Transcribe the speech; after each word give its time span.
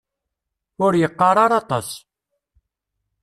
Ur 0.85 0.93
yeqqar 0.95 1.37
ara 1.43 1.57
aṭas. 1.61 1.89